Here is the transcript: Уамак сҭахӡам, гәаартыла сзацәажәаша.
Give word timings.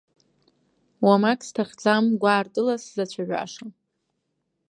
Уамак 1.05 1.39
сҭахӡам, 1.47 2.05
гәаартыла 2.21 2.75
сзацәажәаша. 2.83 3.65